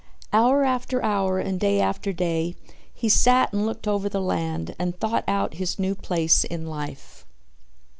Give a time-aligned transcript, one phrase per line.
[0.33, 2.55] Hour after hour and day after day
[2.91, 7.23] he sat and looked over the land and thought out his new place in life.